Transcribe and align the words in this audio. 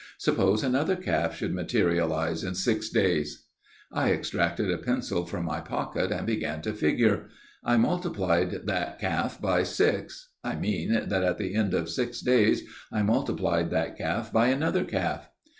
Suppose 0.17 0.63
another 0.63 0.95
calf 0.95 1.35
should 1.35 1.53
materialize 1.53 2.43
in 2.43 2.55
six 2.55 2.89
days.' 2.89 3.45
I 3.91 4.11
extracted 4.11 4.71
a 4.71 4.79
pencil 4.79 5.27
from 5.27 5.45
my 5.45 5.59
pocket 5.61 6.11
and 6.11 6.25
began 6.25 6.63
to 6.63 6.73
figure. 6.73 7.29
I 7.63 7.77
multiplied 7.77 8.65
that 8.65 8.97
calf 8.97 9.39
by 9.39 9.61
six 9.61 10.29
I 10.43 10.55
mean 10.55 10.91
that 10.91 11.23
at 11.23 11.37
the 11.37 11.53
end 11.53 11.75
of 11.75 11.87
six 11.87 12.19
days 12.21 12.63
I 12.91 13.03
multiplied 13.03 13.69
that 13.69 13.95
calf 13.95 14.33
by 14.33 14.47
another 14.47 14.85
calf. 14.85 15.29